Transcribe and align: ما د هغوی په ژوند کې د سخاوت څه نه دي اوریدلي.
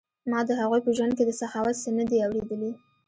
ما 0.31 0.39
د 0.47 0.49
هغوی 0.59 0.79
په 0.83 0.89
ژوند 0.97 1.13
کې 1.17 1.23
د 1.25 1.31
سخاوت 1.41 1.75
څه 1.83 1.89
نه 1.97 2.03
دي 2.09 2.17
اوریدلي. 2.25 2.71